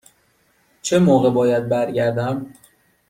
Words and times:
چه 0.81 0.99
موقع 0.99 1.29
باید 1.29 1.69
برگردم؟ 1.69 2.53